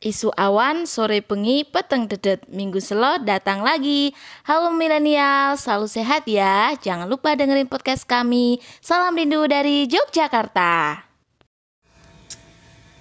Isu 0.00 0.32
awan, 0.32 0.88
sore 0.88 1.20
pengi, 1.20 1.60
peteng 1.60 2.08
dedet, 2.08 2.48
minggu 2.48 2.80
selo 2.80 3.20
datang 3.20 3.60
lagi. 3.60 4.16
Halo 4.48 4.72
milenial, 4.72 5.60
selalu 5.60 5.92
sehat 5.92 6.24
ya. 6.24 6.72
Jangan 6.80 7.04
lupa 7.04 7.36
dengerin 7.36 7.68
podcast 7.68 8.08
kami. 8.08 8.64
Salam 8.80 9.12
rindu 9.12 9.44
dari 9.44 9.84
Yogyakarta. 9.84 11.04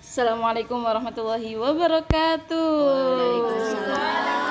Assalamualaikum 0.03 0.75
warahmatullahi 0.83 1.55
wabarakatuh. 1.55 2.67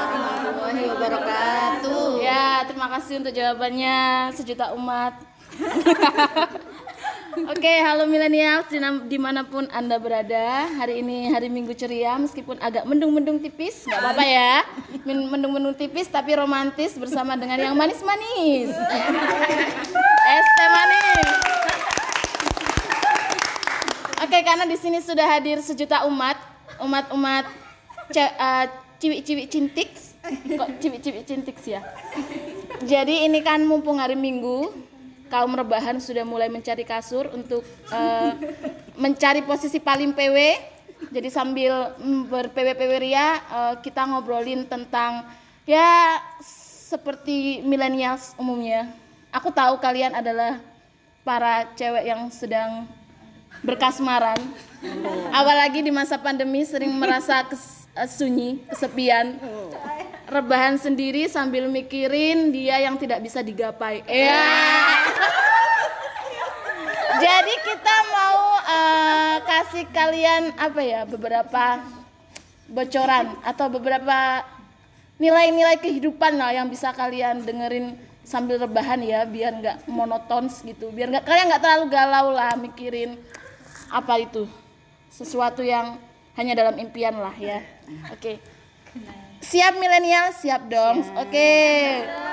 warahmatullahi 0.09 0.89
wabarakatuh. 0.89 2.25
Ya, 2.25 2.65
terima 2.65 2.89
kasih 2.97 3.21
untuk 3.21 3.37
jawabannya 3.37 4.33
sejuta 4.33 4.73
umat. 4.73 5.21
Oke, 7.47 7.71
halo 7.87 8.11
milenial 8.11 8.67
di 9.07 9.15
mana 9.15 9.47
pun 9.47 9.71
anda 9.71 9.95
berada. 10.03 10.67
Hari 10.75 11.07
ini 11.07 11.31
hari 11.31 11.47
Minggu 11.47 11.71
ceria, 11.71 12.19
meskipun 12.19 12.59
agak 12.59 12.83
mendung-mendung 12.83 13.39
tipis, 13.39 13.87
nggak 13.87 14.01
apa-apa 14.03 14.25
ya. 14.27 14.67
Mendung-mendung 15.07 15.79
tipis 15.79 16.11
tapi 16.11 16.35
romantis 16.35 16.99
bersama 16.99 17.39
dengan 17.39 17.63
yang 17.63 17.79
manis-manis. 17.79 18.75
Es 20.27 20.49
teh 20.59 20.69
manis. 20.75 21.31
Oke, 24.19 24.39
karena 24.43 24.67
di 24.67 24.75
sini 24.75 24.99
sudah 24.99 25.39
hadir 25.39 25.63
sejuta 25.63 26.11
umat, 26.11 26.43
umat-umat 26.83 27.47
uh, 28.19 28.67
ciwi-ciwi 28.99 29.47
cintik. 29.47 29.95
Kok 30.59 30.83
ciwi-ciwi 30.83 31.23
cintik 31.23 31.55
sih 31.63 31.79
ya? 31.79 31.87
Jadi 32.83 33.31
ini 33.31 33.47
kan 33.47 33.63
mumpung 33.63 34.03
hari 34.03 34.19
Minggu, 34.19 34.75
kaum 35.29 35.53
rebahan 35.55 36.01
sudah 36.01 36.25
mulai 36.25 36.49
mencari 36.49 36.83
kasur 36.83 37.29
untuk 37.31 37.63
uh, 37.93 38.33
mencari 38.97 39.45
posisi 39.45 39.79
paling 39.79 40.17
PW. 40.17 40.37
Jadi 41.15 41.31
sambil 41.31 41.95
ber-PW-PW 42.27 42.93
ria 42.99 43.39
uh, 43.55 43.75
kita 43.79 44.03
ngobrolin 44.03 44.67
tentang 44.67 45.31
ya 45.63 46.19
seperti 46.89 47.63
millennials 47.63 48.35
umumnya. 48.35 48.91
Aku 49.31 49.55
tahu 49.55 49.79
kalian 49.79 50.17
adalah 50.17 50.59
para 51.23 51.69
cewek 51.77 52.09
yang 52.09 52.27
sedang 52.33 52.89
berkasmaran. 53.63 54.41
Apalagi 55.31 55.83
di 55.83 55.93
masa 55.93 56.17
pandemi 56.19 56.63
sering 56.65 56.91
merasa 56.97 57.45
kes, 57.47 57.87
uh, 57.95 58.09
sunyi, 58.09 58.63
kesepian. 58.71 59.39
Rebahan 60.29 60.77
sendiri 60.77 61.25
sambil 61.29 61.67
mikirin 61.73 62.53
dia 62.53 62.81
yang 62.85 63.01
tidak 63.01 63.25
bisa 63.25 63.41
digapai. 63.41 64.05
Ya. 64.05 64.98
Jadi 67.19 67.55
kita 67.67 67.97
mau 68.15 68.39
uh, 68.63 69.37
kasih 69.43 69.85
kalian 69.91 70.55
apa 70.55 70.81
ya 70.85 71.03
beberapa 71.03 71.83
bocoran 72.71 73.35
atau 73.43 73.67
beberapa 73.67 74.47
nilai-nilai 75.19 75.83
kehidupan 75.83 76.39
lah 76.39 76.55
yang 76.55 76.71
bisa 76.71 76.95
kalian 76.95 77.43
dengerin 77.43 77.99
sambil 78.23 78.63
rebahan 78.63 79.03
ya 79.03 79.27
biar 79.27 79.59
nggak 79.59 79.77
monoton 79.91 80.47
gitu. 80.63 80.95
Biar 80.95 81.11
nggak 81.11 81.27
kalian 81.27 81.47
nggak 81.51 81.63
terlalu 81.65 81.87
galau 81.91 82.27
lah 82.31 82.55
mikirin 82.55 83.19
apa 83.91 84.23
itu. 84.23 84.47
Sesuatu 85.11 85.67
yang 85.67 85.99
hanya 86.39 86.55
dalam 86.55 86.79
impian 86.79 87.19
lah 87.19 87.35
ya. 87.35 87.65
Oke. 88.15 88.37
Okay. 88.37 88.37
siap 89.43 89.75
milenial 89.75 90.31
siap 90.39 90.71
dong. 90.71 91.03
Oke. 91.19 91.35
okay 91.35 92.28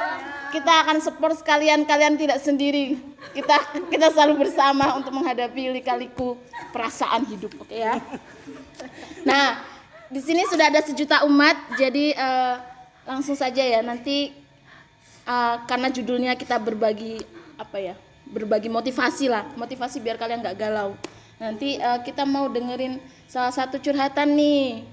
kita 0.55 0.71
akan 0.87 0.97
support 1.03 1.35
sekalian 1.35 1.83
kalian 1.83 2.15
tidak 2.15 2.39
sendiri. 2.39 2.95
Kita 3.35 3.59
kita 3.91 4.07
selalu 4.15 4.47
bersama 4.47 4.95
untuk 4.95 5.11
menghadapi 5.11 5.75
lika-liku 5.75 6.39
perasaan 6.71 7.27
hidup 7.27 7.51
oke 7.59 7.67
okay 7.67 7.83
ya? 7.83 7.99
Nah 9.27 9.59
di 10.07 10.23
sini 10.23 10.47
sudah 10.47 10.71
ada 10.71 10.79
sejuta 10.79 11.27
umat 11.27 11.59
jadi 11.75 12.15
uh, 12.15 12.55
langsung 13.03 13.35
saja 13.35 13.59
ya 13.59 13.83
nanti 13.83 14.31
uh, 15.27 15.59
karena 15.67 15.91
judulnya 15.91 16.39
kita 16.39 16.55
berbagi 16.55 17.19
apa 17.59 17.75
ya 17.75 17.95
berbagi 18.23 18.71
motivasi 18.71 19.27
lah 19.27 19.43
motivasi 19.59 19.99
biar 19.99 20.15
kalian 20.15 20.39
nggak 20.39 20.55
galau. 20.55 20.95
Nanti 21.35 21.75
uh, 21.83 21.99
kita 21.99 22.23
mau 22.23 22.47
dengerin 22.47 23.03
salah 23.27 23.51
satu 23.51 23.75
curhatan 23.75 24.39
nih 24.39 24.87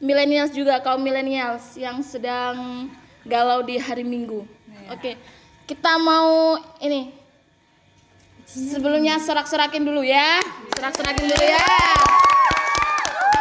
millennials 0.00 0.56
juga 0.56 0.80
kaum 0.80 1.04
millennials 1.04 1.76
yang 1.76 2.00
sedang 2.00 2.88
galau 3.28 3.60
di 3.60 3.76
hari 3.76 4.08
minggu 4.08 4.61
Oke. 4.92 5.16
Kita 5.64 5.96
mau 5.96 6.60
ini 6.84 7.08
sebelumnya 8.44 9.16
sorak-sorakin 9.16 9.88
dulu 9.88 10.04
ya. 10.04 10.36
Sorak-sorakin 10.76 11.32
dulu 11.32 11.44
ya. 11.48 11.64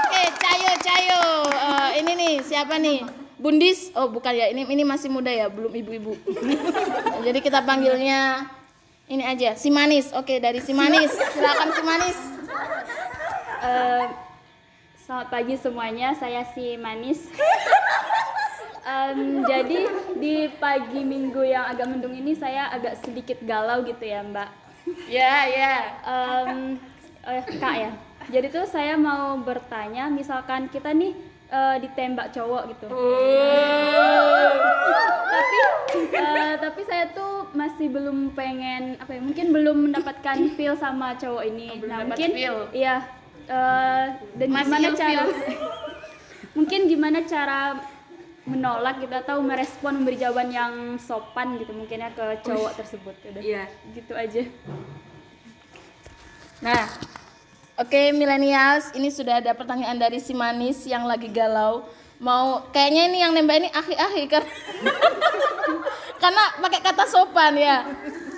Oke, 0.08 0.24
Cayo, 0.40 0.72
Cayo. 0.80 1.24
Uh, 1.52 1.90
ini 2.00 2.12
nih 2.16 2.34
siapa 2.48 2.80
nih? 2.80 3.04
Bundis. 3.36 3.92
Oh, 4.00 4.08
bukan 4.08 4.32
ya. 4.32 4.48
Ini 4.48 4.64
ini 4.64 4.84
masih 4.88 5.12
muda 5.12 5.28
ya, 5.28 5.52
belum 5.52 5.76
ibu-ibu. 5.76 6.16
Jadi 7.28 7.40
kita 7.44 7.68
panggilnya 7.68 8.48
ini 9.12 9.28
aja, 9.28 9.60
si 9.60 9.68
manis. 9.68 10.16
Oke, 10.16 10.40
dari 10.40 10.64
si 10.64 10.72
manis. 10.72 11.12
Silakan 11.12 11.70
si 11.76 11.82
manis. 11.84 12.18
Uh, 13.60 14.08
selamat 15.04 15.28
pagi 15.28 15.60
semuanya. 15.60 16.16
Saya 16.16 16.48
si 16.56 16.80
manis. 16.80 17.28
Um, 18.82 19.46
jadi 19.46 19.80
di 20.18 20.50
pagi 20.58 21.06
minggu 21.06 21.46
yang 21.46 21.70
agak 21.70 21.86
mendung 21.86 22.18
ini 22.18 22.34
saya 22.34 22.74
agak 22.74 22.98
sedikit 23.06 23.38
galau 23.46 23.86
gitu 23.86 24.02
ya 24.02 24.26
Mbak. 24.26 24.50
Ya 25.06 25.22
yeah, 25.22 25.40
ya. 25.46 25.58
Yeah. 25.62 25.82
Um, 26.02 26.52
oh, 27.30 27.42
kak 27.62 27.76
ya. 27.78 27.92
Jadi 28.34 28.48
tuh 28.50 28.66
saya 28.66 28.98
mau 28.98 29.38
bertanya, 29.38 30.10
misalkan 30.10 30.66
kita 30.70 30.94
nih 30.98 31.14
uh, 31.54 31.78
ditembak 31.78 32.34
cowok 32.34 32.64
gitu. 32.74 32.86
Uh. 32.90 34.50
tapi 35.32 35.58
uh, 36.18 36.54
tapi 36.58 36.82
saya 36.88 37.06
tuh 37.14 37.54
masih 37.54 37.86
belum 37.92 38.34
pengen 38.34 38.98
apa 38.98 39.14
ya? 39.14 39.22
Mungkin 39.22 39.54
belum 39.54 39.78
mendapatkan 39.90 40.38
feel 40.58 40.74
sama 40.74 41.14
cowok 41.22 41.44
ini. 41.46 41.78
Oh, 41.78 41.86
nah 41.86 42.02
mungkin 42.02 42.30
feel. 42.34 42.66
iya. 42.74 43.06
Uh, 43.46 44.16
dan 44.42 44.50
masih 44.50 44.74
gimana 44.74 44.90
cara? 44.98 45.24
mungkin 46.58 46.80
gimana 46.90 47.20
cara 47.30 47.60
menolak 48.52 49.00
gitu 49.00 49.16
atau 49.16 49.40
merespon 49.40 50.04
memberi 50.04 50.20
jawaban 50.20 50.52
yang 50.52 50.74
sopan 51.00 51.56
gitu 51.56 51.72
mungkin 51.72 52.04
ya 52.04 52.12
ke 52.12 52.44
cowok 52.44 52.76
tersebut. 52.76 53.16
Udah 53.32 53.42
iya. 53.42 53.64
gitu 53.96 54.12
aja. 54.12 54.44
Nah 56.60 56.84
oke 57.80 57.88
okay, 57.88 58.12
millennials 58.12 58.92
ini 58.94 59.08
sudah 59.08 59.40
ada 59.40 59.56
pertanyaan 59.56 59.96
dari 59.96 60.20
si 60.20 60.36
manis 60.36 60.84
yang 60.84 61.08
lagi 61.08 61.32
galau. 61.32 61.88
Mau 62.22 62.70
kayaknya 62.70 63.10
ini 63.10 63.18
yang 63.24 63.34
nembak 63.34 63.66
ini 63.66 63.70
ahi-ahi 63.74 64.24
kan? 64.30 64.46
Karena 66.22 66.44
pakai 66.62 66.82
kata 66.86 67.10
sopan 67.10 67.58
ya. 67.58 67.82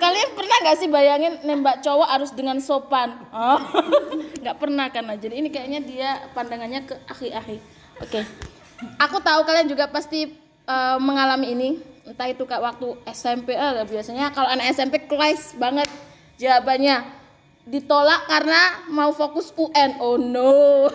Kalian 0.00 0.32
pernah 0.32 0.56
nggak 0.64 0.78
sih 0.80 0.88
bayangin 0.88 1.34
nembak 1.44 1.84
cowok 1.84 2.08
harus 2.08 2.32
dengan 2.32 2.56
sopan? 2.62 3.12
Oh 3.28 3.60
nggak 4.42 4.56
pernah 4.56 4.88
karena 4.92 5.16
jadi 5.16 5.34
ini 5.40 5.48
kayaknya 5.48 5.80
dia 5.84 6.10
pandangannya 6.36 6.84
ke 6.84 6.94
ahi-ahi 7.08 7.58
oke. 8.00 8.08
okay 8.08 8.53
aku 8.98 9.18
tahu 9.20 9.44
kalian 9.46 9.68
juga 9.68 9.88
pasti 9.88 10.32
uh, 10.68 10.98
mengalami 11.00 11.52
ini. 11.52 11.70
Entah 12.04 12.28
itu 12.28 12.44
kak 12.44 12.60
waktu 12.60 13.00
SMP 13.08 13.56
eh, 13.56 13.84
biasanya 13.88 14.28
kalau 14.36 14.48
anak 14.52 14.76
SMP 14.76 15.08
kelas 15.08 15.56
banget 15.56 15.88
jawabannya. 16.36 17.24
Ditolak 17.64 18.28
karena 18.28 18.84
mau 18.92 19.08
fokus 19.16 19.48
UN 19.56 19.96
oh 19.96 20.20
no. 20.20 20.92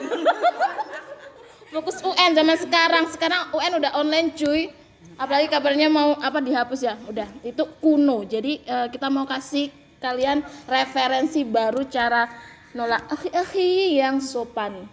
Fokus 1.74 2.02
UN 2.02 2.34
zaman 2.38 2.58
sekarang. 2.62 3.06
Sekarang 3.10 3.50
UN 3.54 3.82
udah 3.82 3.92
online 3.98 4.38
cuy. 4.38 4.70
Apalagi 5.18 5.50
kabarnya 5.50 5.90
mau 5.90 6.14
apa 6.22 6.40
dihapus 6.40 6.80
ya? 6.86 6.94
Udah 7.10 7.26
itu 7.42 7.66
kuno. 7.82 8.22
Jadi 8.26 8.62
uh, 8.70 8.88
kita 8.90 9.10
mau 9.10 9.26
kasih 9.26 9.74
kalian 10.00 10.46
referensi 10.66 11.44
baru 11.44 11.84
cara 11.90 12.30
nolak 12.74 13.02
akhi-akhi 13.10 13.98
yang 13.98 14.22
sopan. 14.22 14.86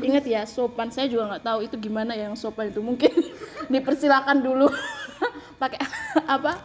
Ingat 0.00 0.24
ya, 0.28 0.42
sopan. 0.44 0.92
Saya 0.92 1.08
juga 1.08 1.32
nggak 1.32 1.44
tahu 1.44 1.58
itu 1.64 1.76
gimana 1.80 2.12
yang 2.12 2.36
sopan 2.36 2.68
itu. 2.68 2.84
Mungkin 2.84 3.08
dipersilakan 3.72 4.44
dulu 4.44 4.68
pakai 5.62 5.80
apa? 6.36 6.60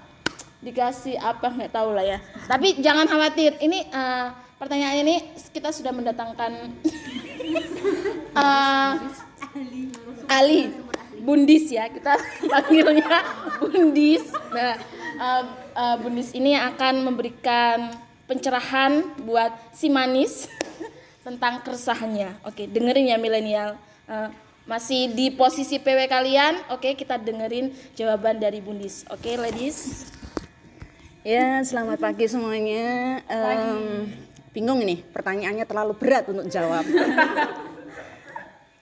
Dikasih 0.62 1.18
apa 1.18 1.48
nggak 1.50 1.72
tahu 1.74 1.96
lah 1.96 2.06
ya. 2.06 2.18
Tapi 2.46 2.84
jangan 2.84 3.08
khawatir. 3.08 3.58
Ini 3.64 3.90
uh, 3.90 4.28
pertanyaan 4.60 5.02
ini 5.08 5.16
kita 5.56 5.72
sudah 5.74 5.90
mendatangkan 5.96 6.52
uh, 8.36 8.92
Ali 10.28 10.70
Bundis 11.24 11.72
ya. 11.72 11.88
Kita 11.88 12.20
panggilnya 12.46 13.24
Bundis. 13.58 14.30
Nah, 14.52 14.76
uh, 15.18 15.44
uh, 15.74 15.96
Bundis 15.98 16.36
ini 16.36 16.54
akan 16.60 17.08
memberikan 17.10 18.11
pencerahan 18.32 19.04
buat 19.28 19.52
si 19.76 19.92
manis 19.92 20.48
tentang 21.28 21.60
keresahannya. 21.68 22.40
Oke, 22.48 22.64
dengerin 22.64 23.12
ya 23.12 23.20
milenial. 23.20 23.76
Uh, 24.08 24.32
masih 24.64 25.12
di 25.12 25.36
posisi 25.36 25.84
PW 25.84 26.08
kalian, 26.08 26.56
oke 26.72 26.96
kita 26.96 27.20
dengerin 27.20 27.76
jawaban 27.92 28.40
dari 28.40 28.64
Bundis. 28.64 29.04
Oke, 29.12 29.36
ladies. 29.36 30.08
Ya, 31.28 31.60
selamat 31.60 32.00
pagi 32.00 32.32
semuanya. 32.32 33.20
Um, 33.28 34.08
bingung 34.56 34.80
ini, 34.80 35.04
pertanyaannya 35.12 35.68
terlalu 35.68 35.94
berat 36.00 36.32
untuk 36.32 36.48
jawab. 36.48 36.88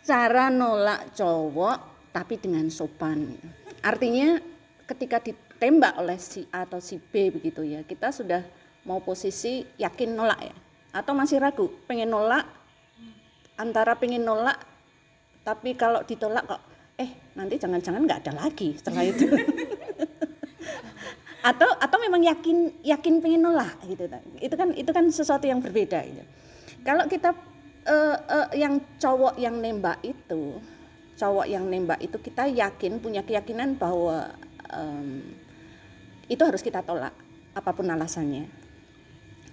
cara 0.10 0.54
nolak 0.54 1.10
cowok 1.18 1.78
tapi 2.14 2.38
dengan 2.38 2.70
sopan. 2.70 3.34
Artinya 3.82 4.38
ketika 4.86 5.18
ditembak 5.18 5.98
oleh 5.98 6.22
si 6.22 6.46
A 6.54 6.70
atau 6.70 6.78
si 6.78 7.02
B 7.02 7.34
begitu 7.34 7.66
ya, 7.66 7.82
kita 7.82 8.14
sudah 8.14 8.42
mau 8.88 9.04
posisi 9.04 9.66
yakin 9.80 10.16
nolak 10.16 10.40
ya, 10.40 10.56
atau 10.96 11.12
masih 11.18 11.42
ragu, 11.42 11.68
pengen 11.90 12.12
nolak 12.12 12.48
antara 13.60 14.00
pengen 14.00 14.24
nolak 14.24 14.56
tapi 15.44 15.76
kalau 15.76 16.06
ditolak 16.08 16.46
kok 16.48 16.62
eh 17.00 17.34
nanti 17.36 17.56
jangan-jangan 17.56 18.04
nggak 18.04 18.22
ada 18.28 18.34
lagi. 18.46 18.76
Setelah 18.76 19.04
itu. 19.08 19.26
Atau 21.40 21.72
atau 21.72 21.98
memang 22.04 22.20
yakin 22.20 22.84
yakin 22.84 23.24
pengen 23.24 23.48
nolak 23.48 23.80
gitu 23.88 24.12
itu 24.44 24.56
kan 24.60 24.76
itu 24.76 24.92
kan 24.92 25.08
sesuatu 25.08 25.48
yang 25.48 25.64
berbeda 25.64 26.04
gitu. 26.04 26.20
kalau 26.84 27.08
kita 27.08 27.32
uh, 27.88 28.18
uh, 28.28 28.48
yang 28.52 28.84
cowok 29.00 29.40
yang 29.40 29.56
nembak 29.56 30.04
itu 30.04 30.60
cowok 31.16 31.48
yang 31.48 31.64
nembak 31.64 32.04
itu 32.04 32.20
kita 32.20 32.44
yakin 32.44 33.00
punya 33.00 33.24
keyakinan 33.24 33.80
bahwa 33.80 34.36
um, 34.68 35.24
itu 36.28 36.44
harus 36.44 36.60
kita 36.60 36.84
tolak 36.84 37.16
apa 37.56 37.72
pun 37.72 37.88
alasannya 37.88 38.59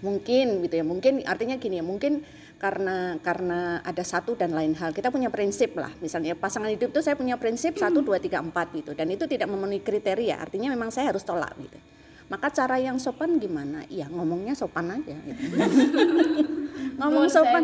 mungkin 0.00 0.64
gitu 0.64 0.74
ya. 0.80 0.84
Mungkin 0.84 1.24
artinya 1.24 1.56
gini 1.60 1.80
ya 1.80 1.84
mungkin 1.84 2.24
karena 2.56 3.20
karena 3.20 3.84
ada 3.84 4.04
satu 4.04 4.34
dan 4.36 4.52
lain 4.56 4.72
hal. 4.76 4.96
Kita 4.96 5.12
punya 5.12 5.28
prinsip 5.28 5.76
lah. 5.76 5.92
Misalnya 6.00 6.36
pasangan 6.36 6.72
hidup 6.72 6.92
itu 6.92 7.00
saya 7.04 7.16
punya 7.16 7.36
prinsip 7.36 7.76
satu 7.76 8.00
dua 8.00 8.16
tiga 8.16 8.40
empat 8.40 8.72
gitu. 8.76 8.92
Dan 8.96 9.12
itu 9.12 9.28
tidak 9.28 9.48
memenuhi 9.48 9.84
kriteria. 9.84 10.40
Artinya 10.40 10.72
memang 10.72 10.88
saya 10.88 11.12
harus 11.12 11.24
tolak 11.24 11.52
gitu. 11.60 11.78
Maka 12.26 12.50
cara 12.50 12.82
yang 12.82 12.98
sopan 12.98 13.38
gimana? 13.38 13.86
Ya 13.86 14.10
ngomongnya 14.10 14.58
sopan 14.58 14.90
aja 14.90 15.14
gitu. 15.14 15.44
ngomong 17.00 17.28
sopan. 17.30 17.62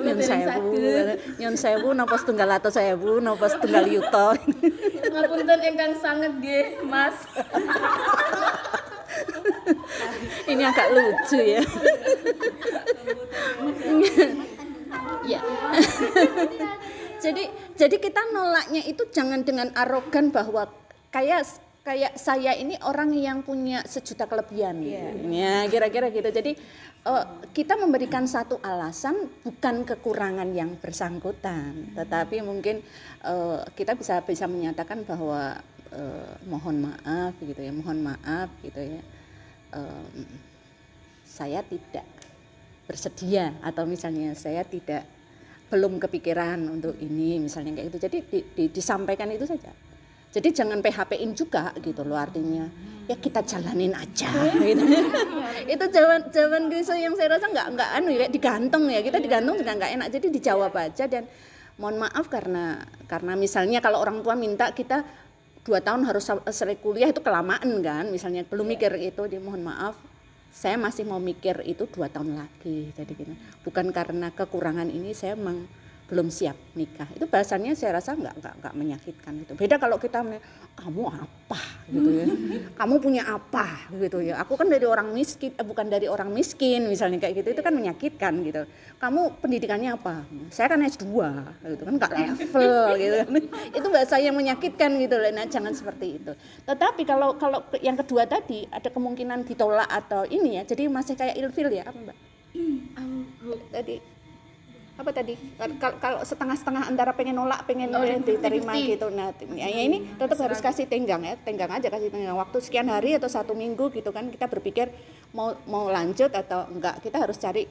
nyon 0.00 0.18
sewu. 0.18 0.74
nyon 1.40 1.54
sewu 1.54 1.88
nopo 1.94 2.16
setunggal 2.18 2.50
atau 2.56 2.72
sewu 2.72 3.22
nopo 3.22 3.46
setunggal 3.46 3.86
yuto. 3.86 4.28
Ngapunten 5.06 5.60
ingkang 5.70 5.94
sangat 6.02 6.32
nggih 6.40 6.82
mas 6.88 7.14
ini 10.50 10.62
agak 10.66 10.86
lucu 10.90 11.38
ya. 11.40 11.62
Ya 15.20 15.40
jadi 17.20 17.44
jadi 17.76 17.96
kita 18.00 18.32
nolaknya 18.32 18.82
itu 18.88 19.04
jangan 19.12 19.44
dengan 19.44 19.68
arogan 19.76 20.32
bahwa 20.32 20.66
kayak 21.12 21.44
kayak 21.84 22.16
saya 22.16 22.56
ini 22.56 22.76
orang 22.84 23.12
yang 23.12 23.44
punya 23.44 23.84
sejuta 23.84 24.24
kelebihan. 24.24 24.80
Yeah. 24.84 25.12
ya 25.28 25.56
kira-kira 25.68 26.08
gitu. 26.12 26.28
Jadi 26.28 26.56
uh, 27.04 27.24
kita 27.52 27.76
memberikan 27.76 28.24
satu 28.28 28.60
alasan 28.60 29.28
bukan 29.44 29.84
kekurangan 29.84 30.48
yang 30.56 30.76
bersangkutan. 30.80 31.92
Tetapi 31.96 32.40
mungkin 32.44 32.84
uh, 33.24 33.64
kita 33.76 33.96
bisa 33.96 34.24
bisa 34.24 34.44
menyatakan 34.48 35.04
bahwa 35.04 35.60
uh, 35.92 36.32
mohon 36.48 36.88
maaf 36.88 37.36
gitu 37.40 37.60
ya 37.60 37.72
mohon 37.72 38.00
maaf 38.04 38.48
gitu 38.64 38.80
ya 38.80 39.00
um, 39.74 40.26
saya 41.26 41.62
tidak 41.64 42.06
bersedia 42.90 43.54
atau 43.62 43.86
misalnya 43.86 44.34
saya 44.34 44.66
tidak 44.66 45.06
belum 45.70 46.02
kepikiran 46.02 46.58
untuk 46.66 46.98
ini 46.98 47.38
misalnya 47.38 47.78
kayak 47.78 47.94
itu 47.94 47.98
jadi 48.02 48.18
di, 48.26 48.38
di, 48.42 48.64
disampaikan 48.74 49.30
itu 49.30 49.46
saja. 49.46 49.70
Jadi 50.30 50.54
jangan 50.54 50.78
PHP-in 50.78 51.34
juga 51.34 51.74
gitu 51.78 52.06
loh 52.06 52.18
artinya. 52.18 52.66
Ya 53.10 53.18
kita 53.18 53.42
jalanin 53.42 53.90
aja 53.94 54.30
gitu. 54.62 54.82
itu 55.66 55.84
jawaban 55.90 56.30
jawaban 56.30 56.70
Griso 56.70 56.94
yang 56.94 57.18
saya 57.18 57.34
rasa 57.34 57.50
nggak 57.50 57.66
nggak 57.74 57.90
anu 57.98 58.10
ya 58.14 58.26
digantung 58.30 58.86
ya. 58.86 59.02
Kita 59.02 59.18
digantung 59.22 59.58
juga 59.58 59.74
nggak 59.74 59.90
enak. 59.98 60.08
Jadi 60.10 60.26
dijawab 60.30 60.74
aja 60.74 61.04
dan 61.10 61.26
mohon 61.78 61.98
maaf 61.98 62.26
karena 62.30 62.82
karena 63.10 63.34
misalnya 63.34 63.78
kalau 63.82 64.02
orang 64.02 64.22
tua 64.22 64.38
minta 64.38 64.70
kita 64.70 65.02
dua 65.70 65.78
tahun 65.78 66.02
harus 66.02 66.26
selesai 66.26 66.82
kuliah 66.82 67.14
itu 67.14 67.22
kelamaan 67.22 67.78
kan? 67.78 68.10
Misalnya 68.10 68.42
belum 68.42 68.66
mikir 68.74 68.90
itu 68.98 69.22
dia 69.30 69.38
mohon 69.38 69.62
maaf 69.62 69.94
saya 70.50 70.74
masih 70.74 71.06
mau 71.06 71.22
mikir 71.22 71.62
itu 71.62 71.86
dua 71.86 72.10
tahun 72.10 72.34
lagi 72.34 72.90
jadi 72.98 73.12
gini. 73.14 73.38
Bukan 73.62 73.94
karena 73.94 74.34
kekurangan 74.34 74.90
ini 74.90 75.14
saya 75.14 75.38
memang 75.38 75.70
belum 76.10 76.26
siap 76.26 76.58
nikah. 76.74 77.06
Itu 77.14 77.30
bahasanya 77.30 77.78
saya 77.78 78.02
rasa 78.02 78.18
nggak 78.18 78.34
nggak 78.42 78.54
nggak 78.58 78.74
menyakitkan 78.74 79.32
gitu. 79.46 79.52
Beda 79.54 79.78
kalau 79.78 79.94
kita 80.02 80.26
kamu 80.74 81.02
apa? 81.06 81.60
gitu 81.90 82.10
ya. 82.10 82.26
Kamu 82.78 82.94
punya 82.98 83.22
apa? 83.26 83.86
gitu 83.94 84.18
ya. 84.22 84.42
Aku 84.42 84.58
kan 84.58 84.66
dari 84.66 84.86
orang 84.90 85.14
miskin 85.14 85.54
eh, 85.54 85.66
bukan 85.66 85.86
dari 85.86 86.10
orang 86.10 86.30
miskin 86.34 86.90
misalnya 86.90 87.22
kayak 87.22 87.42
gitu 87.42 87.48
itu 87.54 87.62
kan 87.62 87.70
menyakitkan 87.70 88.42
gitu. 88.42 88.66
Kamu 88.98 89.38
pendidikannya 89.38 89.94
apa? 89.94 90.26
Saya 90.50 90.74
kan 90.74 90.82
S2 90.82 91.06
gitu 91.62 91.82
kan 91.86 91.94
nggak 91.94 92.12
level 92.14 92.86
gitu 92.98 93.14
kan. 93.22 93.28
Itu 93.78 93.86
bahasa 93.90 94.18
yang 94.18 94.34
menyakitkan 94.34 94.90
gitu 94.98 95.14
loh. 95.14 95.30
Nah 95.30 95.46
jangan 95.46 95.70
seperti 95.70 96.18
itu. 96.18 96.32
Tetapi 96.66 97.02
kalau 97.06 97.38
kalau 97.38 97.62
yang 97.78 97.94
kedua 97.94 98.26
tadi 98.26 98.66
ada 98.66 98.90
kemungkinan 98.90 99.46
ditolak 99.46 99.86
atau 99.86 100.26
ini 100.26 100.58
ya 100.58 100.62
jadi 100.66 100.90
masih 100.90 101.14
kayak 101.14 101.38
ilfil 101.38 101.70
ya 101.70 101.86
apa 101.86 101.98
mbak? 101.98 102.18
Tadi 103.70 104.19
apa 104.98 105.10
tadi? 105.16 105.34
Kalau 105.78 106.20
setengah-setengah 106.26 106.90
antara 106.90 107.16
pengen 107.16 107.38
nolak 107.38 107.64
pengen 107.64 107.88
oh, 107.94 108.04
diterima 108.04 108.76
gitu. 108.76 109.08
Nah 109.08 109.32
ya, 109.56 109.68
ya 109.70 109.82
ini 109.86 110.04
tetap 110.18 110.36
harus 110.36 110.60
kasih 110.60 110.84
tenggang 110.84 111.24
ya 111.24 111.34
tenggang 111.40 111.72
aja 111.72 111.88
kasih 111.88 112.12
tenggang. 112.12 112.36
Waktu 112.36 112.58
sekian 112.60 112.88
hari 112.90 113.16
atau 113.16 113.30
satu 113.30 113.56
minggu 113.56 113.88
gitu 113.96 114.12
kan 114.12 114.28
kita 114.28 114.50
berpikir 114.50 114.92
mau 115.32 115.56
mau 115.70 115.88
lanjut 115.88 116.28
atau 116.34 116.68
enggak. 116.68 117.00
Kita 117.00 117.16
harus 117.16 117.40
cari 117.40 117.64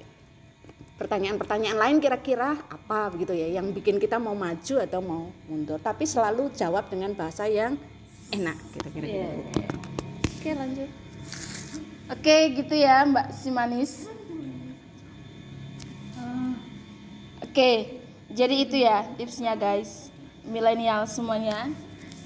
pertanyaan-pertanyaan 0.99 1.79
lain 1.79 1.97
kira-kira 2.03 2.59
apa 2.59 3.07
begitu 3.15 3.31
ya 3.31 3.47
yang 3.55 3.71
bikin 3.71 4.03
kita 4.03 4.19
mau 4.19 4.33
maju 4.33 4.75
atau 4.81 4.99
mau 4.99 5.23
mundur. 5.45 5.77
Tapi 5.79 6.09
selalu 6.09 6.51
jawab 6.57 6.89
dengan 6.89 7.13
bahasa 7.13 7.45
yang 7.45 7.77
enak 8.33 8.57
gitu 8.73 8.87
kira-kira. 8.93 9.29
Yeah. 9.29 10.39
oke 10.39 10.49
lanjut. 10.57 10.89
Oke 12.09 12.35
gitu 12.57 12.73
ya 12.73 13.05
Mbak 13.05 13.27
si 13.37 13.53
Oke, 17.59 17.99
jadi 18.31 18.55
itu 18.55 18.87
ya 18.87 19.03
tipsnya 19.19 19.51
guys, 19.51 20.07
milenial 20.47 21.03
semuanya, 21.03 21.67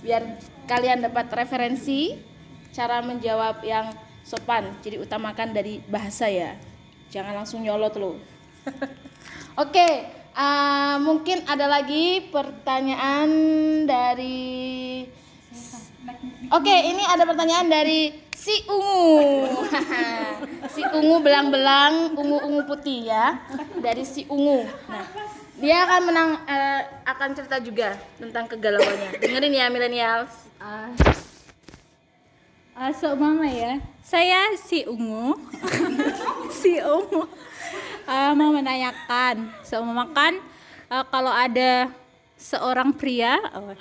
biar 0.05 0.37
kalian 0.69 1.01
dapat 1.01 1.25
referensi 1.33 2.21
cara 2.69 3.01
menjawab 3.01 3.65
yang 3.65 3.97
sopan. 4.21 4.77
Jadi 4.85 5.01
utamakan 5.01 5.49
dari 5.49 5.81
bahasa 5.89 6.29
ya, 6.29 6.53
jangan 7.09 7.41
langsung 7.41 7.65
nyolot 7.65 7.97
loh. 7.97 8.21
Oke, 9.65 10.05
uh, 10.37 11.01
mungkin 11.01 11.41
ada 11.49 11.65
lagi 11.65 12.29
pertanyaan 12.29 13.29
dari. 13.89 15.09
Oke, 16.53 16.75
ini 16.93 17.09
ada 17.09 17.25
pertanyaan 17.25 17.73
dari 17.73 18.23
si 18.43 18.59
ungu 18.67 19.47
si 20.75 20.83
ungu 20.83 21.23
belang-belang 21.23 22.11
ungu-ungu 22.11 22.67
putih 22.67 23.07
ya 23.07 23.39
dari 23.79 24.03
si 24.03 24.27
ungu 24.27 24.67
nah 24.91 25.07
dia 25.63 25.87
akan 25.87 26.11
menang 26.11 26.29
uh, 26.43 26.81
akan 27.07 27.29
cerita 27.39 27.55
juga 27.63 27.95
tentang 28.19 28.51
kegalauannya. 28.51 29.15
Dengerin 29.23 29.55
ya 29.55 29.71
millennials. 29.71 30.51
Uh, 30.59 30.91
uh, 32.75 33.15
mama 33.15 33.47
ya. 33.47 33.79
Saya 34.03 34.51
si 34.59 34.83
ungu. 34.83 35.39
Si 36.51 36.83
ungu. 36.83 37.23
Uh, 38.03 38.35
mau 38.35 38.51
menanyakan 38.51 39.47
so 39.63 39.79
mama 39.79 40.11
kan 40.11 40.35
uh, 40.91 41.07
kalau 41.07 41.31
ada 41.31 41.87
seorang 42.35 42.91
pria 42.91 43.39
oh, 43.55 43.71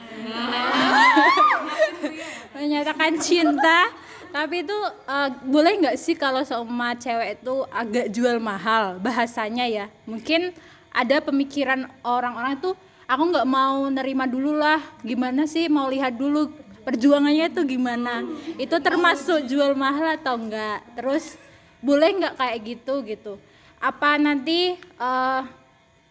menyatakan 2.54 3.18
cinta 3.18 3.90
tapi 4.30 4.62
itu 4.62 4.78
uh, 5.10 5.26
boleh 5.42 5.82
nggak 5.82 5.98
sih 5.98 6.14
kalau 6.14 6.46
sama 6.46 6.94
cewek 6.94 7.42
itu 7.42 7.66
agak 7.74 8.06
jual 8.14 8.38
mahal 8.38 9.02
bahasanya 9.02 9.66
ya? 9.66 9.86
Mungkin 10.06 10.54
ada 10.92 11.25
pemikiran 11.25 11.88
orang-orang 12.04 12.61
itu 12.61 12.70
aku 13.08 13.22
nggak 13.32 13.49
mau 13.49 13.88
nerima 13.88 14.28
dulu 14.28 14.54
lah. 14.54 14.78
Gimana 15.00 15.49
sih 15.49 15.66
mau 15.66 15.88
lihat 15.88 16.14
dulu 16.14 16.52
perjuangannya 16.84 17.49
itu 17.49 17.64
gimana? 17.64 18.22
Itu 18.61 18.78
termasuk 18.78 19.49
jual 19.49 19.72
mahal 19.72 20.20
atau 20.20 20.37
enggak? 20.37 20.84
Terus 20.94 21.40
boleh 21.80 22.12
nggak 22.20 22.34
kayak 22.37 22.58
gitu 22.62 22.94
gitu? 23.08 23.32
Apa 23.80 24.20
nanti 24.20 24.76
uh, 25.00 25.42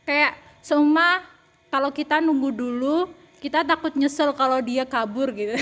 kayak 0.04 0.36
semua 0.60 1.24
kalau 1.70 1.94
kita 1.94 2.20
nunggu 2.20 2.50
dulu 2.52 3.08
kita 3.42 3.66
takut 3.66 3.94
nyesel 3.94 4.34
kalau 4.34 4.60
dia 4.60 4.84
kabur 4.84 5.30
gitu. 5.32 5.56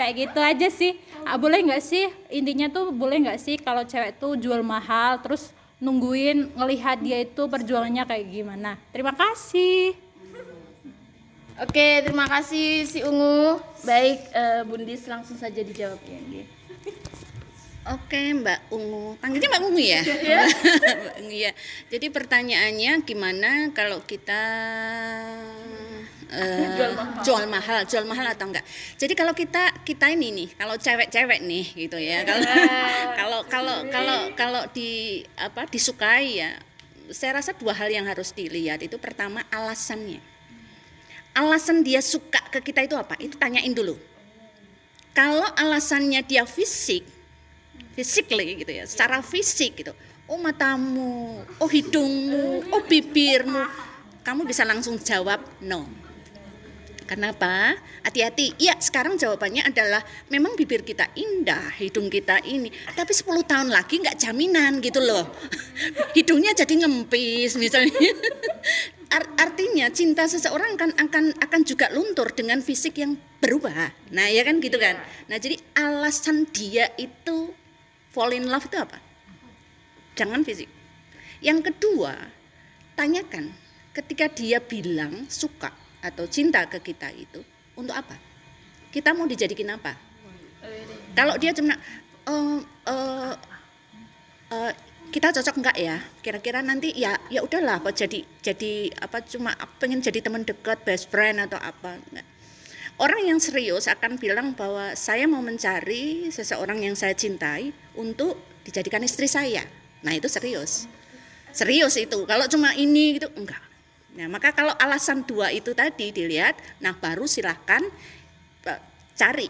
kayak 0.00 0.14
gitu 0.16 0.40
aja 0.40 0.68
sih 0.72 0.96
ah, 1.28 1.36
boleh 1.36 1.60
nggak 1.60 1.84
sih 1.84 2.08
intinya 2.32 2.72
tuh 2.72 2.88
boleh 2.88 3.20
nggak 3.20 3.36
sih 3.36 3.60
kalau 3.60 3.84
cewek 3.84 4.16
tuh 4.16 4.32
jual 4.40 4.64
mahal 4.64 5.20
terus 5.20 5.52
nungguin 5.80 6.54
ngelihat 6.54 7.00
dia 7.00 7.24
itu 7.24 7.48
perjuangannya 7.48 8.04
kayak 8.04 8.26
gimana 8.28 8.76
terima 8.92 9.16
kasih 9.16 9.96
Oke, 11.60 12.00
terima 12.00 12.24
kasih 12.24 12.88
si 12.88 13.04
Ungu. 13.04 13.60
Baik, 13.84 14.32
uh, 14.32 14.64
Bundis 14.64 15.04
langsung 15.04 15.36
saja 15.36 15.60
dijawab 15.60 16.00
ya. 16.08 16.16
Oke 17.90 18.36
Mbak 18.36 18.60
Ungu, 18.72 19.16
panggilnya 19.20 19.48
Mbak 19.48 19.62
Ungu 19.68 19.80
ya? 19.80 20.00
Mbak 20.04 21.16
Ungu 21.20 21.36
ya. 21.36 21.52
Jadi 21.92 22.06
pertanyaannya 22.12 22.92
gimana 23.08 23.72
kalau 23.76 24.00
kita 24.04 24.44
eh, 26.30 26.66
jual, 27.22 27.44
mahal. 27.50 27.82
jual 27.86 28.04
mahal, 28.06 28.26
atau 28.30 28.46
enggak? 28.46 28.64
Jadi 28.94 29.12
kalau 29.18 29.34
kita 29.34 29.82
kita 29.82 30.10
ini 30.14 30.30
nih, 30.30 30.48
kalau 30.54 30.78
cewek-cewek 30.78 31.42
nih 31.42 31.64
gitu 31.74 31.98
ya, 31.98 32.22
kalau 32.22 32.46
kalau 33.18 33.40
kalau 33.46 33.76
kalau 33.90 34.18
kalau 34.38 34.62
di 34.70 35.22
apa 35.34 35.66
disukai 35.66 36.42
ya, 36.42 36.54
saya 37.10 37.42
rasa 37.42 37.50
dua 37.54 37.74
hal 37.74 37.90
yang 37.90 38.06
harus 38.06 38.30
dilihat 38.30 38.80
itu 38.82 38.94
pertama 38.96 39.42
alasannya. 39.50 40.22
Alasan 41.34 41.86
dia 41.86 42.02
suka 42.02 42.42
ke 42.50 42.58
kita 42.58 42.86
itu 42.86 42.98
apa? 42.98 43.14
Itu 43.18 43.38
tanyain 43.38 43.70
dulu. 43.70 43.94
Kalau 45.14 45.46
alasannya 45.58 46.22
dia 46.22 46.46
fisik, 46.46 47.02
physically 47.98 48.62
gitu 48.62 48.70
ya, 48.70 48.86
secara 48.86 49.22
fisik 49.22 49.82
gitu. 49.82 49.94
Oh 50.30 50.38
matamu, 50.38 51.42
oh 51.58 51.70
hidungmu, 51.70 52.70
oh 52.70 52.82
bibirmu. 52.86 53.66
Kamu 54.22 54.46
bisa 54.46 54.62
langsung 54.62 54.94
jawab 55.02 55.42
no. 55.62 56.09
Kenapa? 57.10 57.74
Hati-hati. 58.06 58.54
Iya, 58.54 58.78
sekarang 58.78 59.18
jawabannya 59.18 59.66
adalah 59.66 59.98
memang 60.30 60.54
bibir 60.54 60.86
kita 60.86 61.10
indah, 61.18 61.74
hidung 61.82 62.06
kita 62.06 62.38
ini. 62.46 62.70
Tapi 62.70 63.10
10 63.10 63.50
tahun 63.50 63.66
lagi 63.74 63.98
nggak 63.98 64.14
jaminan 64.14 64.78
gitu 64.78 65.02
loh. 65.02 65.26
Hidungnya 66.16 66.54
jadi 66.54 66.86
ngempis 66.86 67.58
misalnya. 67.58 67.98
Artinya 69.42 69.90
cinta 69.90 70.30
seseorang 70.30 70.78
kan 70.78 70.94
akan 70.94 71.34
akan 71.42 71.60
juga 71.66 71.90
luntur 71.90 72.30
dengan 72.30 72.62
fisik 72.62 73.02
yang 73.02 73.18
berubah. 73.42 73.90
Nah, 74.14 74.30
ya 74.30 74.46
kan 74.46 74.62
gitu 74.62 74.78
kan. 74.78 74.94
Nah, 75.26 75.42
jadi 75.42 75.58
alasan 75.82 76.46
dia 76.54 76.94
itu 76.94 77.50
fall 78.14 78.38
in 78.38 78.46
love 78.46 78.70
itu 78.70 78.78
apa? 78.78 79.02
Jangan 80.14 80.46
fisik. 80.46 80.70
Yang 81.42 81.74
kedua, 81.74 82.14
tanyakan 82.94 83.50
ketika 83.98 84.30
dia 84.30 84.62
bilang 84.62 85.26
suka 85.26 85.74
atau 86.00 86.24
cinta 86.28 86.64
ke 86.66 86.80
kita 86.80 87.12
itu 87.12 87.40
untuk 87.76 87.94
apa? 87.96 88.16
Kita 88.90 89.14
mau 89.14 89.28
dijadikan 89.28 89.78
apa? 89.78 89.94
Kalau 91.14 91.34
dia 91.36 91.52
cuma 91.56 91.74
uh, 92.26 92.58
uh, 92.88 93.34
uh, 94.52 94.72
kita 95.10 95.34
cocok 95.34 95.56
enggak 95.58 95.76
ya? 95.78 95.96
Kira-kira 96.22 96.60
nanti 96.62 96.94
ya 96.94 97.18
ya 97.32 97.42
udahlah 97.42 97.82
apa 97.82 97.90
jadi 97.90 98.22
jadi 98.44 98.94
apa 99.00 99.22
cuma 99.26 99.54
pengen 99.82 100.02
jadi 100.02 100.22
teman 100.22 100.46
dekat, 100.46 100.82
best 100.86 101.10
friend 101.10 101.42
atau 101.42 101.58
apa 101.58 101.98
enggak. 102.10 102.26
Orang 103.00 103.24
yang 103.24 103.40
serius 103.40 103.88
akan 103.88 104.20
bilang 104.20 104.52
bahwa 104.52 104.92
saya 104.92 105.24
mau 105.24 105.40
mencari 105.40 106.28
seseorang 106.28 106.84
yang 106.84 106.92
saya 106.92 107.16
cintai 107.16 107.72
untuk 107.96 108.36
dijadikan 108.60 109.00
istri 109.00 109.24
saya. 109.24 109.64
Nah, 110.04 110.12
itu 110.12 110.28
serius. 110.28 110.84
Serius 111.48 111.96
itu. 111.96 112.28
Kalau 112.28 112.44
cuma 112.44 112.76
ini 112.76 113.16
gitu 113.16 113.32
enggak. 113.32 113.69
Nah, 114.18 114.26
maka 114.26 114.50
kalau 114.50 114.74
alasan 114.74 115.22
dua 115.22 115.54
itu 115.54 115.70
tadi 115.70 116.10
dilihat, 116.10 116.58
nah 116.82 116.94
baru 116.96 117.30
silahkan 117.30 117.82
eh, 118.66 118.80
cari 119.14 119.48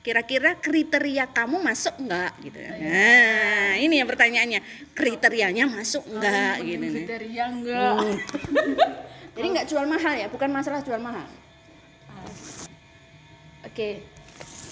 kira-kira 0.00 0.56
kriteria 0.56 1.28
kamu 1.28 1.60
masuk 1.60 1.92
enggak 2.00 2.32
gitu 2.40 2.56
ya. 2.56 2.72
Nah, 2.80 3.70
ini 3.76 4.00
yang 4.00 4.08
pertanyaannya. 4.08 4.60
Kriterianya 4.96 5.68
masuk 5.68 6.08
enggak 6.08 6.56
oh, 6.56 6.64
gitu. 6.64 6.86
Kriteria 7.04 7.44
enggak. 7.52 7.92
Hmm. 8.00 8.16
Jadi 9.36 9.46
enggak 9.46 9.68
jual 9.68 9.84
mahal 9.84 10.14
ya, 10.16 10.26
bukan 10.32 10.48
masalah 10.48 10.80
jual 10.80 11.00
mahal. 11.00 11.28
Oke. 13.64 14.00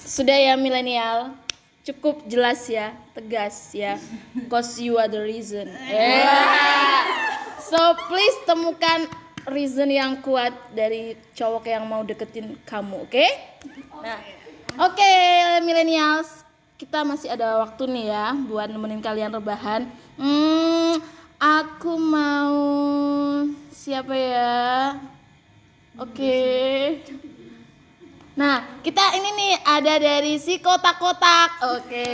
Sudah 0.09 0.35
ya 0.35 0.57
milenial. 0.57 1.37
Cukup 1.85 2.25
jelas 2.29 2.69
ya, 2.69 2.93
tegas 3.17 3.73
ya. 3.73 4.01
Cause 4.49 4.81
you 4.81 4.97
are 5.01 5.09
the 5.09 5.21
reason. 5.21 5.69
Yeah. 5.89 7.48
So 7.69 7.77
please 8.09 8.33
temukan 8.49 9.05
reason 9.45 9.93
yang 9.93 10.25
kuat 10.25 10.57
dari 10.73 11.21
cowok 11.37 11.69
yang 11.69 11.85
mau 11.85 12.01
deketin 12.01 12.57
kamu, 12.65 13.05
oke? 13.05 13.13
Okay? 13.13 13.29
Nah, 14.01 14.17
oke 14.89 14.97
okay, 14.97 15.61
millennials, 15.61 16.49
kita 16.81 17.05
masih 17.05 17.29
ada 17.29 17.61
waktu 17.61 17.85
nih 17.93 18.09
ya 18.09 18.33
buat 18.49 18.73
nemenin 18.73 19.05
kalian 19.05 19.37
rebahan. 19.37 19.85
Hmm, 20.17 20.97
aku 21.37 21.93
mau 22.01 22.57
siapa 23.69 24.17
ya? 24.17 24.97
Oke. 26.01 26.17
Okay. 26.17 27.37
Nah, 28.39 28.63
kita 28.87 29.03
ini 29.19 29.35
nih 29.35 29.53
ada 29.67 29.99
dari 29.99 30.39
si 30.39 30.63
kotak-kotak. 30.63 31.59
Oke. 31.75 32.07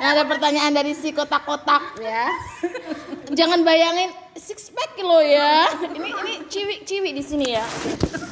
Nah, 0.00 0.16
ada 0.16 0.24
pertanyaan 0.24 0.72
dari 0.72 0.96
si 0.96 1.12
kotak-kotak 1.12 2.00
ya. 2.00 2.32
Jangan 3.38 3.60
bayangin 3.60 4.08
six 4.40 4.72
pack 4.72 4.96
lo 5.04 5.20
ya. 5.20 5.68
Ini 6.00 6.10
ini 6.16 6.34
ciwi-ciwi 6.48 7.10
di 7.12 7.20
sini 7.20 7.46
ya. 7.52 7.64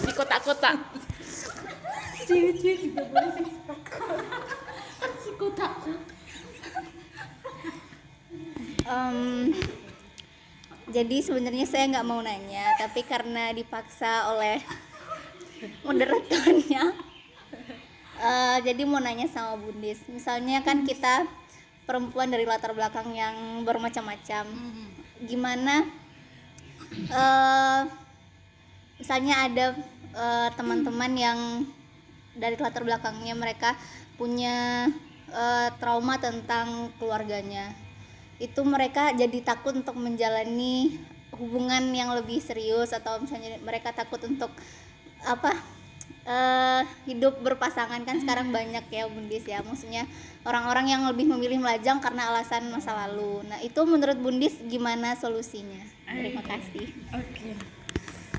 Di 0.08 0.12
kotak-kotak. 0.16 0.80
Ciwi-ciwi 2.25 2.97
juga 2.97 3.04
boleh 3.12 3.30
six 3.37 3.49
pack. 3.68 3.82
si 5.20 5.30
kotak. 5.37 5.75
Um, 8.88 9.52
jadi 10.88 11.16
sebenarnya 11.20 11.68
saya 11.68 11.92
nggak 11.92 12.08
mau 12.08 12.25
nanya, 12.25 12.73
tapi 12.80 13.04
karena 13.04 13.52
dipaksa 13.52 14.32
oleh 14.32 14.64
moderatornya 15.85 17.08
uh, 18.19 18.59
jadi 18.63 18.83
mau 18.85 19.01
nanya 19.01 19.31
sama 19.31 19.57
Bundis. 19.59 20.03
Misalnya 20.11 20.63
kan 20.63 20.83
kita 20.83 21.27
perempuan 21.89 22.29
dari 22.29 22.45
latar 22.45 22.75
belakang 22.75 23.15
yang 23.15 23.65
bermacam-macam. 23.65 24.45
Gimana 25.25 25.89
uh, 27.11 27.81
misalnya 29.01 29.35
ada 29.49 29.67
uh, 30.15 30.49
teman-teman 30.55 31.13
yang 31.15 31.39
dari 32.39 32.55
latar 32.59 32.87
belakangnya 32.87 33.35
mereka 33.35 33.75
punya 34.15 34.87
uh, 35.33 35.69
trauma 35.79 36.19
tentang 36.21 36.93
keluarganya. 37.01 37.75
Itu 38.39 38.63
mereka 38.63 39.11
jadi 39.17 39.43
takut 39.43 39.75
untuk 39.75 39.99
menjalani 39.99 40.99
hubungan 41.35 41.91
yang 41.95 42.15
lebih 42.15 42.43
serius 42.43 42.91
atau 42.95 43.23
misalnya 43.23 43.59
mereka 43.63 43.95
takut 43.95 44.19
untuk 44.27 44.51
apa 45.23 45.77
uh, 46.28 46.82
hidup 47.08 47.40
berpasangan 47.40 48.04
kan 48.04 48.20
sekarang 48.20 48.52
banyak 48.52 48.85
ya 48.92 49.08
Bundis 49.08 49.49
ya. 49.49 49.64
Maksudnya 49.64 50.04
orang-orang 50.44 50.92
yang 50.92 51.02
lebih 51.08 51.25
memilih 51.26 51.58
melajang 51.58 51.99
karena 51.99 52.28
alasan 52.28 52.68
masa 52.68 52.94
lalu. 52.94 53.42
Nah 53.49 53.58
itu 53.64 53.80
menurut 53.88 54.20
Bundis 54.20 54.61
gimana 54.68 55.16
solusinya? 55.16 55.82
Terima 56.04 56.44
kasih. 56.44 56.92
Oke. 57.16 57.32
Okay. 57.32 57.54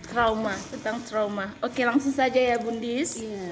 trauma 0.10 0.58
tentang 0.74 0.98
trauma. 1.06 1.54
Oke 1.62 1.86
langsung 1.86 2.10
saja 2.10 2.38
ya 2.38 2.58
Bundis. 2.58 3.22
Iya. 3.22 3.50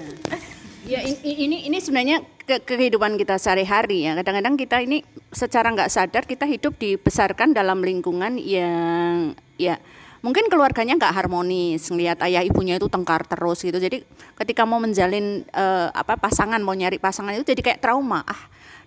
Ya 0.87 0.99
ini 1.03 1.67
ini 1.67 1.77
sebenarnya 1.83 2.23
ke 2.47 2.63
kehidupan 2.63 3.19
kita 3.19 3.35
sehari-hari 3.37 4.07
ya. 4.07 4.15
Kadang-kadang 4.15 4.55
kita 4.55 4.79
ini 4.81 5.03
secara 5.35 5.69
nggak 5.69 5.91
sadar 5.91 6.23
kita 6.23 6.47
hidup 6.47 6.79
dibesarkan 6.79 7.51
dalam 7.51 7.83
lingkungan 7.83 8.39
yang 8.39 9.35
ya 9.59 9.77
mungkin 10.21 10.49
keluarganya 10.49 10.97
nggak 10.97 11.13
harmonis 11.13 11.87
ngelihat 11.89 12.21
ayah 12.25 12.41
ibunya 12.41 12.77
itu 12.77 12.89
tengkar 12.89 13.23
terus 13.25 13.61
gitu. 13.61 13.77
Jadi 13.77 14.01
ketika 14.37 14.65
mau 14.65 14.81
menjalin 14.81 15.45
uh, 15.53 15.89
apa 15.93 16.17
pasangan 16.17 16.59
mau 16.61 16.73
nyari 16.73 16.97
pasangan 16.97 17.33
itu 17.37 17.45
jadi 17.45 17.61
kayak 17.61 17.79
trauma. 17.81 18.21
Ah 18.25 18.41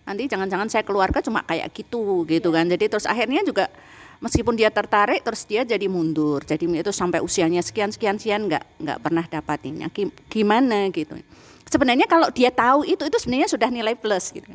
nanti 0.09 0.27
jangan-jangan 0.27 0.67
saya 0.67 0.83
keluarga 0.83 1.23
cuma 1.23 1.45
kayak 1.45 1.71
gitu 1.71 2.27
gitu 2.27 2.49
kan. 2.51 2.67
Jadi 2.67 2.85
terus 2.91 3.07
akhirnya 3.07 3.47
juga 3.47 3.71
meskipun 4.19 4.59
dia 4.59 4.69
tertarik 4.73 5.23
terus 5.23 5.47
dia 5.47 5.63
jadi 5.63 5.87
mundur. 5.87 6.43
Jadi 6.43 6.67
itu 6.67 6.93
sampai 6.93 7.23
usianya 7.23 7.63
sekian 7.63 7.95
sekian 7.95 8.19
sekian 8.19 8.51
nggak 8.51 8.65
nggak 8.81 8.99
pernah 8.99 9.25
dapatinnya. 9.31 9.87
Gimana 10.27 10.91
gitu. 10.91 11.15
Sebenarnya 11.71 12.11
kalau 12.11 12.29
dia 12.35 12.51
tahu 12.51 12.83
itu 12.83 13.07
itu 13.07 13.17
sebenarnya 13.23 13.49
sudah 13.49 13.71
nilai 13.71 13.95
plus 13.95 14.35
gitu. 14.35 14.51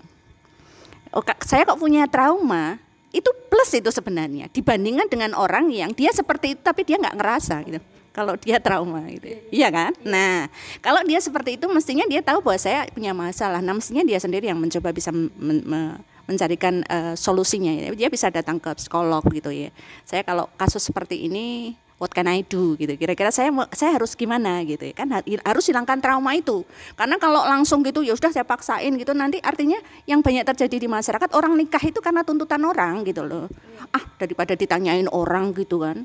Oh, 1.16 1.24
saya 1.48 1.64
kok 1.64 1.80
punya 1.80 2.04
trauma 2.12 2.76
itu 3.16 3.32
plus 3.48 3.72
itu 3.72 3.88
sebenarnya 3.88 4.52
dibandingkan 4.52 5.08
dengan 5.08 5.32
orang 5.40 5.72
yang 5.72 5.96
dia 5.96 6.12
seperti 6.12 6.60
itu 6.60 6.62
tapi 6.62 6.84
dia 6.84 7.00
nggak 7.00 7.16
ngerasa 7.16 7.56
gitu. 7.64 7.80
Kalau 8.16 8.40
dia 8.40 8.64
trauma 8.64 9.04
gitu. 9.12 9.28
Iya 9.52 9.68
kan? 9.72 9.92
Nah 10.04 10.52
kalau 10.84 11.04
dia 11.04 11.20
seperti 11.20 11.60
itu 11.60 11.68
mestinya 11.72 12.04
dia 12.08 12.24
tahu 12.24 12.44
bahwa 12.44 12.60
saya 12.60 12.88
punya 12.92 13.12
masalah. 13.12 13.60
Nah 13.64 13.76
mestinya 13.76 14.04
dia 14.04 14.20
sendiri 14.20 14.48
yang 14.52 14.60
mencoba 14.60 14.92
bisa 14.92 15.12
men 15.12 15.64
men 15.64 16.00
mencarikan 16.26 16.82
uh, 16.90 17.14
solusinya 17.14 17.94
dia 17.94 18.10
bisa 18.10 18.34
datang 18.34 18.58
ke 18.58 18.72
psikolog 18.76 19.22
gitu 19.30 19.54
ya. 19.54 19.70
Saya 20.04 20.26
kalau 20.26 20.50
kasus 20.58 20.82
seperti 20.82 21.30
ini 21.30 21.78
what 21.98 22.12
can 22.12 22.28
I 22.28 22.44
do? 22.44 22.76
Gitu. 22.76 22.96
Kira-kira 23.00 23.32
saya 23.32 23.52
saya 23.72 23.96
harus 23.96 24.14
gimana? 24.14 24.62
Gitu 24.64 24.92
ya. 24.92 24.94
Kan 24.96 25.12
harus 25.16 25.64
hilangkan 25.68 26.00
trauma 26.00 26.36
itu. 26.36 26.64
Karena 26.96 27.16
kalau 27.20 27.44
langsung 27.44 27.82
gitu 27.84 28.04
ya 28.04 28.16
sudah 28.16 28.32
saya 28.32 28.46
paksain 28.48 28.92
gitu. 29.00 29.16
Nanti 29.16 29.40
artinya 29.40 29.80
yang 30.10 30.20
banyak 30.20 30.44
terjadi 30.44 30.78
di 30.86 30.88
masyarakat 30.90 31.30
orang 31.36 31.56
nikah 31.56 31.82
itu 31.84 32.00
karena 32.04 32.22
tuntutan 32.22 32.62
orang 32.64 33.04
gitu 33.08 33.24
loh. 33.24 33.48
Ah 33.96 34.04
daripada 34.20 34.54
ditanyain 34.54 35.08
orang 35.12 35.56
gitu 35.56 35.84
kan. 35.84 36.04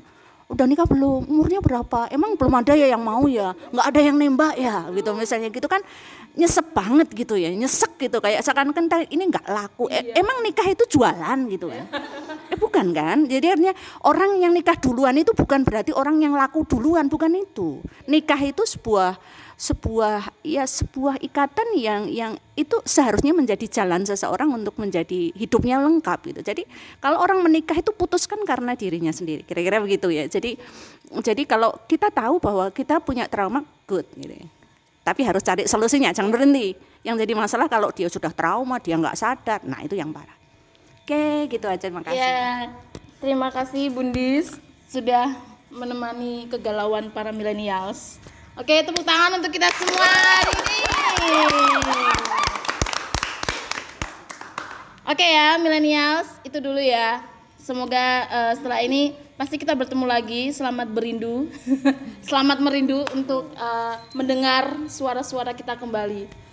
Udah 0.51 0.67
nikah 0.67 0.83
belum? 0.83 1.31
Umurnya 1.31 1.63
berapa? 1.63 2.11
Emang 2.11 2.35
belum 2.35 2.51
ada 2.59 2.75
ya 2.75 2.91
yang 2.91 2.99
mau 2.99 3.23
ya? 3.31 3.55
Nggak 3.71 3.87
ada 3.87 3.99
yang 4.03 4.15
nembak 4.19 4.55
ya? 4.59 4.83
Gitu 4.91 5.09
misalnya 5.15 5.47
gitu 5.47 5.67
kan. 5.71 5.79
Nyesek 6.31 6.75
banget 6.75 7.07
gitu 7.11 7.39
ya. 7.39 7.51
Nyesek 7.55 7.95
gitu. 7.95 8.19
Kayak 8.19 8.43
seakan 8.43 8.75
kan 8.75 8.87
ini 9.07 9.31
nggak 9.31 9.47
laku. 9.47 9.87
E- 9.87 10.11
emang 10.15 10.43
nikah 10.43 10.67
itu 10.67 10.83
jualan 10.91 11.39
gitu 11.47 11.71
kan 11.71 11.87
bukan 12.61 12.93
kan 12.93 13.25
jadi 13.25 13.57
artinya 13.57 13.73
orang 14.05 14.37
yang 14.37 14.53
nikah 14.53 14.77
duluan 14.77 15.17
itu 15.17 15.33
bukan 15.33 15.65
berarti 15.65 15.89
orang 15.97 16.21
yang 16.21 16.37
laku 16.37 16.61
duluan 16.69 17.09
bukan 17.09 17.33
itu 17.33 17.81
nikah 18.05 18.37
itu 18.37 18.61
sebuah 18.61 19.17
sebuah 19.61 20.41
ya 20.41 20.65
sebuah 20.65 21.21
ikatan 21.21 21.77
yang 21.77 22.09
yang 22.09 22.33
itu 22.57 22.81
seharusnya 22.81 23.29
menjadi 23.29 23.61
jalan 23.69 24.01
seseorang 24.01 24.49
untuk 24.49 24.73
menjadi 24.81 25.29
hidupnya 25.37 25.77
lengkap 25.77 26.33
gitu. 26.33 26.41
Jadi 26.41 26.65
kalau 26.97 27.21
orang 27.21 27.45
menikah 27.45 27.77
itu 27.77 27.93
putuskan 27.93 28.41
karena 28.41 28.73
dirinya 28.73 29.13
sendiri. 29.13 29.45
Kira-kira 29.45 29.77
begitu 29.77 30.09
ya. 30.09 30.25
Jadi 30.25 30.57
jadi 31.21 31.45
kalau 31.45 31.77
kita 31.85 32.09
tahu 32.09 32.41
bahwa 32.41 32.73
kita 32.73 32.97
punya 33.05 33.29
trauma 33.29 33.61
good 33.85 34.09
gitu. 34.17 34.33
Tapi 35.01 35.21
harus 35.25 35.45
cari 35.45 35.69
solusinya, 35.69 36.09
jangan 36.09 36.33
berhenti. 36.33 36.73
Yang 37.01 37.25
jadi 37.25 37.33
masalah 37.33 37.65
kalau 37.69 37.89
dia 37.93 38.09
sudah 38.09 38.33
trauma, 38.33 38.77
dia 38.77 38.97
nggak 38.97 39.17
sadar. 39.17 39.61
Nah, 39.65 39.81
itu 39.81 39.97
yang 39.97 40.13
parah. 40.13 40.40
Oke, 41.11 41.59
gitu 41.59 41.67
aja 41.67 41.75
terima 41.75 41.99
kasih. 42.07 42.23
Ya, 42.23 42.71
terima 43.19 43.51
kasih 43.51 43.91
Bundis 43.91 44.55
sudah 44.87 45.35
menemani 45.67 46.47
kegalauan 46.47 47.11
para 47.11 47.35
millennials. 47.35 48.15
Oke, 48.55 48.79
tepuk 48.79 49.03
tangan 49.03 49.35
untuk 49.35 49.51
kita 49.51 49.67
semua 49.75 50.07
hari 50.07 50.55
ini. 50.55 50.79
Oke 55.03 55.27
ya, 55.27 55.59
millennials, 55.59 56.31
itu 56.47 56.63
dulu 56.63 56.79
ya. 56.79 57.19
Semoga 57.59 58.31
eh, 58.31 58.53
setelah 58.55 58.79
ini 58.79 59.11
pasti 59.35 59.59
kita 59.59 59.75
bertemu 59.75 60.07
lagi. 60.07 60.55
Selamat 60.55 60.87
berindu, 60.95 61.51
selamat 62.31 62.63
merindu 62.63 63.03
untuk 63.11 63.51
eh, 63.59 63.95
mendengar 64.15 64.87
suara-suara 64.87 65.51
kita 65.59 65.75
kembali. 65.75 66.50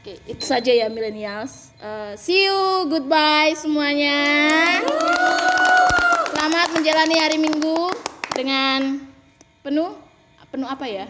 Oke, 0.00 0.16
itu 0.24 0.40
saja 0.48 0.72
ya 0.72 0.88
millennials. 0.88 1.76
Eh, 1.76 2.16
see 2.16 2.48
you, 2.48 2.88
goodbye 2.88 3.52
semuanya. 3.52 4.16
Selamat 6.32 6.72
menjalani 6.72 7.20
hari 7.20 7.36
Minggu 7.36 7.92
dengan 8.32 9.04
penuh 9.60 9.92
penuh 10.48 10.64
apa 10.64 10.88
ya? 10.88 11.04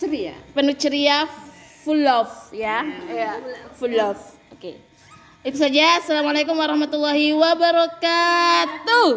Ceria. 0.00 0.32
Penuh 0.56 0.72
ceria, 0.80 1.28
full 1.84 2.00
love 2.00 2.32
ya. 2.56 2.88
Ya, 3.04 3.36
full 3.76 3.92
love. 3.92 4.24
Oke. 4.48 4.80
Itu 5.44 5.60
saja. 5.60 6.00
Assalamualaikum 6.00 6.56
warahmatullahi 6.56 7.36
wabarakatuh. 7.36 9.08